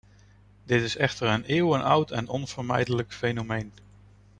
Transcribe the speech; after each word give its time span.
Dit 0.63 0.81
is 0.83 0.95
echter 0.97 1.27
een 1.27 1.43
eeuwenoud 1.43 2.11
en 2.11 2.27
onvermijdelijk 2.27 3.13
fenomeen. 3.13 3.71